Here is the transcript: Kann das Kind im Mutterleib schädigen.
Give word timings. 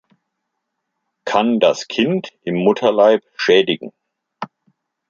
Kann 1.25 1.59
das 1.59 1.87
Kind 1.87 2.31
im 2.41 2.55
Mutterleib 2.55 3.23
schädigen. 3.35 3.93